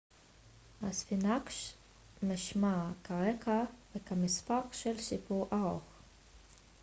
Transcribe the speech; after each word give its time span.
הספינקס 0.83 1.73
משמש 2.23 2.93
כרקע 3.03 3.63
וכמספר 3.95 4.59
של 4.71 4.97
סיפור 4.97 5.49
ארוך 5.53 5.83